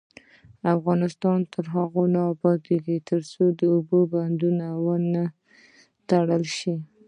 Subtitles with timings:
[0.75, 5.23] افغانستان تر هغو نه ابادیږي، ترڅو د اوبو بندونه ونه
[6.09, 6.73] تړل شي.